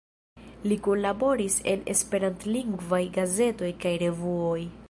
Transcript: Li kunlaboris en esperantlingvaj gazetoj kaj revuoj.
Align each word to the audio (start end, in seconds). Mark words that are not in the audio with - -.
Li 0.69 0.77
kunlaboris 0.87 1.59
en 1.73 1.85
esperantlingvaj 1.95 3.03
gazetoj 3.19 3.73
kaj 3.85 3.97
revuoj. 4.07 4.61